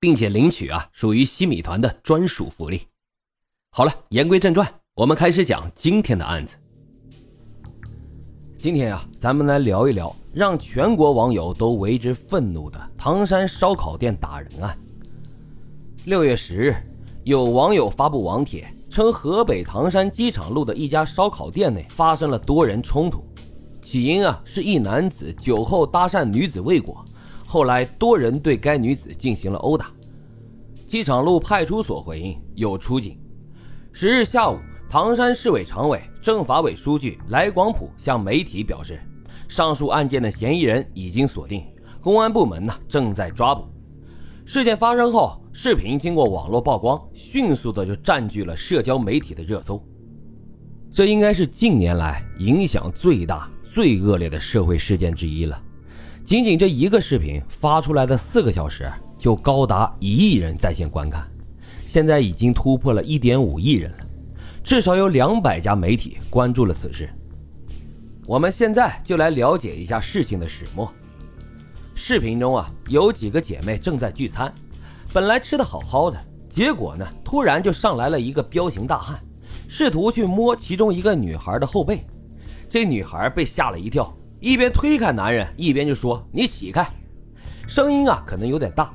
[0.00, 2.82] 并且领取啊，属于西米团的专属福利。
[3.70, 6.56] 好了，言归正传，我们开始讲今天的案子。
[8.56, 14.76] 今天啊，咱们来聊一聊让全国网友都为之愤怒的唐山烧烤店打人案。
[16.04, 16.74] 六月十日，
[17.24, 23.22] 有网友发布网帖称，河北唐山机场路的一家烧烤店内发生了多人冲突，
[23.82, 27.04] 起因啊是一男子酒后搭讪女子未果。
[27.50, 29.90] 后来，多人对该女子进行了殴打。
[30.86, 33.18] 机场路派出所回应有出警。
[33.90, 39.00] 十日下午，唐山市委常委、政法委书记来广普向媒体表示，
[39.48, 41.64] 上述案件的嫌疑人已经锁定，
[42.02, 43.64] 公安部门呢正在抓捕。
[44.44, 49.82] 事件发生后，视频经过网络曝光，迅速的就占据了社交媒体的热搜。
[50.92, 55.62] 这应该是近年来影响最大、最恶劣的社会事件之一了。
[56.28, 58.86] 仅仅这一个视频发出来的四个小时，
[59.18, 61.26] 就高达一亿人在线观看，
[61.86, 63.96] 现在已经突破了一点五亿人了，
[64.62, 67.08] 至少有两百家媒体关注了此事。
[68.26, 70.92] 我们现在就来了解一下事情的始末。
[71.94, 74.52] 视频中啊，有几个姐妹正在聚餐，
[75.14, 76.20] 本来吃的好好的，
[76.50, 79.18] 结果呢，突然就上来了一个彪形大汉，
[79.66, 82.04] 试图去摸其中一个女孩的后背，
[82.68, 84.14] 这女孩被吓了一跳。
[84.40, 86.86] 一边推开男人，一边就说：“你起开！”
[87.66, 88.90] 声音啊，可能有点大。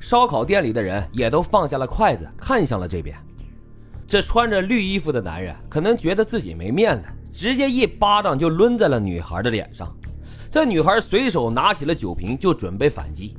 [0.00, 3.16] 烧烤店里的人也都放下了筷子，看向了这边。
[4.06, 9.94] 这穿着绿衣服的男人可能觉得自己没面子，直接一巴掌就抡在了女孩的脸上。
[10.50, 13.34] 这女孩随手拿起了酒瓶，就准备反击。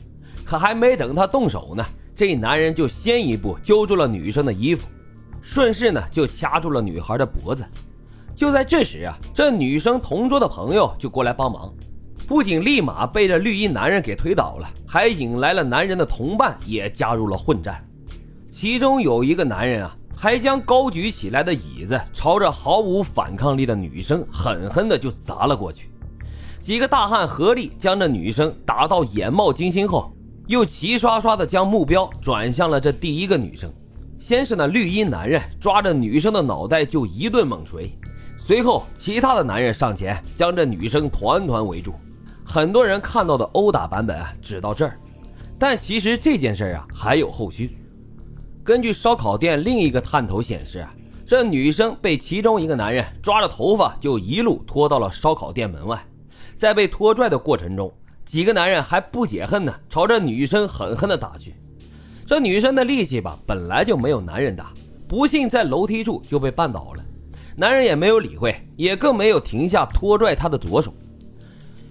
[0.46, 1.84] 可还没等她动手呢，
[2.16, 4.88] 这男人就先一步揪住了女生的衣服，
[5.42, 7.66] 顺势呢就掐住了女孩的脖子。
[8.38, 11.74] 就在这时啊，这女生同桌的朋友就过来帮忙，
[12.28, 17.84] 不仅立马被这绿衣男人给推倒了，还引来了男人的同伴也加入了混战。
[18.52, 25.90] 其中有一个男人啊，还将高举起来的椅子朝着毫无反抗力的女生狠狠的就砸了过去。
[26.60, 30.14] 几个大汉合力将这女生打到眼冒金星后，
[30.46, 33.68] 又齐刷刷的将目标转向了这第一个女生。
[34.20, 37.92] 先是那绿衣男人抓着女生的脑袋就一顿猛锤。
[38.48, 41.94] 随后，其他的男人上前将这女生团团围住。
[42.46, 44.98] 很多人看到的殴打版本只到这儿，
[45.60, 47.78] 但其实这件事啊还有后续。
[48.64, 56.02] 根据烧烤店另一个探头显示啊，这女生被其中一个男人抓着头发就一路拖到了烧烤店门外，
[56.56, 57.94] 在被拖拽的过程中，
[58.24, 61.54] 几个男人还不解恨呢，朝着女生狠狠地打去。
[62.26, 64.72] 这女生的力气吧本来就没有男人大，
[65.06, 67.04] 不幸在楼梯处就被绊倒了。
[67.60, 70.94] 男人也没有理会，也更没有停下拖拽他的左手。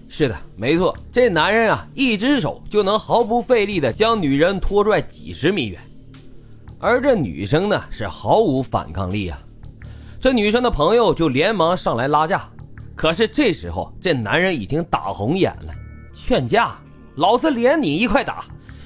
[0.09, 5.81] 是的，没错，这男人啊，一只手就能毫不费力地将女人拖拽几十米远，
[6.79, 9.43] 而这女生呢，是毫无反抗力啊。
[10.21, 12.49] 这女生的朋友就连忙上来拉架，
[12.95, 15.75] 可是这时候这男人已经打红眼了，
[16.15, 16.79] 劝架，
[17.17, 18.45] 老子连你一块打。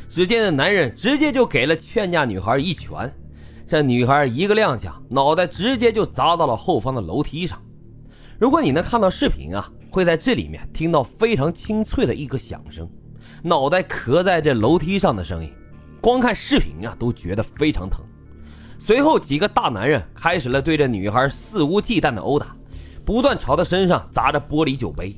[0.09, 3.15] 只见这男人直接就给了劝架女孩一拳。
[3.71, 7.57] 这女孩一个踉跄，脑袋直接就砸到了后方的楼梯上。
[8.37, 12.91] 如果你能看到视频啊，会在这里面听到非常清脆的一个响声，
[13.45, 15.53] 脑袋磕在这楼梯上的声音。
[16.01, 18.05] 光看视频啊，都觉得非常疼。
[18.77, 22.49] 随后几个大男人开始了对这女孩肆无忌惮的殴打，
[23.05, 25.15] 不断朝她身上砸着玻璃酒杯。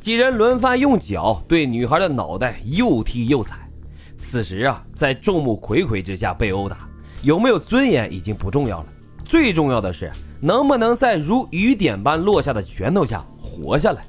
[0.00, 3.70] 几人轮番用脚对女孩的脑袋又踢又踩。
[4.16, 6.87] 此时啊，在众目睽睽之下被殴打。
[7.22, 8.86] 有没有尊严已经不重要了，
[9.24, 10.10] 最重要的是
[10.40, 14.04] 能不能在如雨点般落下的拳头下活下来。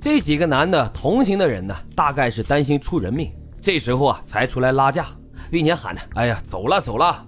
[0.00, 3.30] 这几个男的同行的人呢，大概是担心出人命，
[3.62, 5.06] 这时候啊才出来拉架，
[5.50, 7.24] 并且喊着：“哎呀，走了走了。”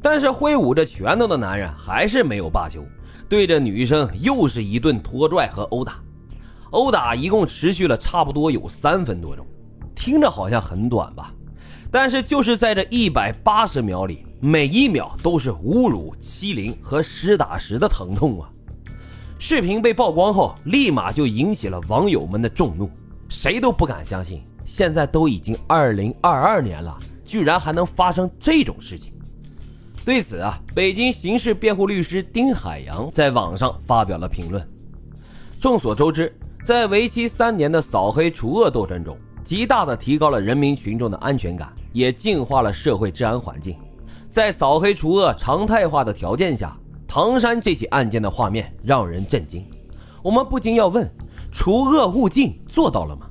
[0.00, 2.84] 但是挥舞着拳头的男人还是没有罢休，
[3.28, 5.94] 对着女生又是一顿拖拽和殴打。
[6.70, 9.44] 殴打一共持续了差不多有三分多钟，
[9.94, 11.32] 听着好像很短吧？
[11.98, 18.50] 但是就是在这一百八十秒里，每一秒都是侮辱、欺凌和实打实的疼痛啊！
[19.38, 22.90] 视频被曝光后，立马就引起了网友们的众怒，
[23.30, 29.14] 谁都不敢相信，现在都已经二零二二年了，居然还能发生这种事情。
[30.04, 34.62] 对此啊，北京刑事辩护律师丁海洋在网上发表了评论。
[35.58, 36.30] 众所周知，
[36.62, 43.74] 在为期三年的扫黑除恶斗争中，极大的提高了人民群众的安全感，也净化了社会治安环境。
[44.28, 46.78] 在扫黑除恶常态化的条件下，
[47.08, 49.66] 唐山这起案件的画面让人震惊。
[50.22, 51.10] 我们不禁要问：
[51.50, 53.26] 除恶务尽做到了吗？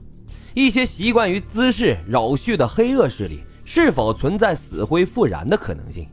[0.56, 6.08] 一些习惯于滋事扰序的黑恶势力，是否存在死灰复燃的可能性？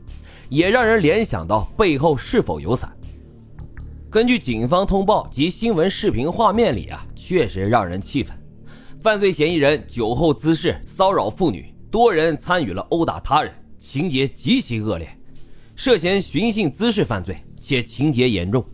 [0.47, 2.95] 也让人联想到背后是否有伞。
[4.11, 8.37] 根据警方通报及新闻视频画面里啊，确实让人气愤。
[9.01, 15.07] 犯罪嫌疑人酒后滋事骚扰妇女，多人参与了殴打他人，情节极其恶劣，
[15.75, 18.65] 涉嫌寻衅滋事犯罪，且情节严重。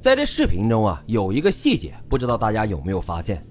[0.00, 3.42] 在这视频中啊，有一个细节，不知道大家有没有发现，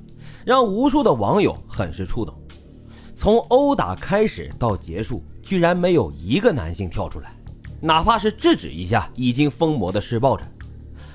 [0.44, 2.34] 让无数的网友很是触动。
[3.14, 5.24] 从殴打开始到结束。
[5.44, 7.32] 居然没有一个男性跳出来，
[7.82, 10.44] 哪怕是制止一下已经疯魔的施暴者，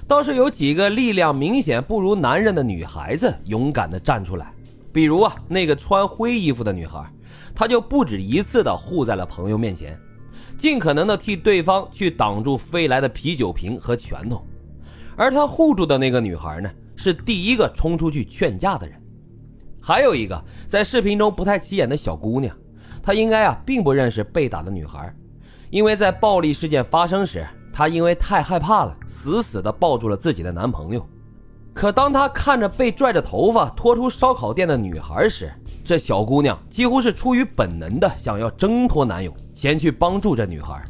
[0.06, 4.52] 倒是有几个力量明显不如男人的女孩子勇敢地站出来。
[4.92, 7.10] 比如啊，那个穿灰衣服的女孩，
[7.58, 9.98] 他就不止一次的护在了朋友面前，
[10.56, 14.46] 尽可能的替对方去挡住飞来的啤酒瓶和拳头。
[15.16, 18.96] 而他护住的那个女孩呢，是第一个冲出去劝架的人。
[19.82, 22.56] 还有一个在视频中不太起眼的小姑娘。
[23.02, 25.12] 她应该啊，并不认识被打的女孩，
[25.70, 31.04] 因为在暴力事件发生时，她因为太害怕了，死死的抱住了自己的男朋友。
[31.74, 35.52] 可当她看着被拽着头发拖出烧烤店的女孩时，
[35.88, 40.84] 这小姑娘几乎是出于本能的想要挣脱男友，前去帮助这女孩。